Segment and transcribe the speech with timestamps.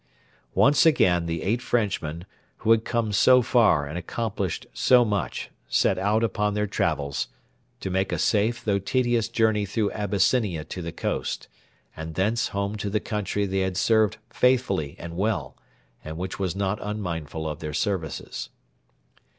[0.55, 2.25] Once again the eight Frenchmen,
[2.57, 7.27] who had come so far and accomplished so much, set out upon their travels,
[7.79, 11.47] to make a safe though tedious journey through Abyssinia to the coast,
[11.95, 15.55] and thence home to the country they had served faithfully and well,
[16.03, 18.49] and which was not unmindful of their services.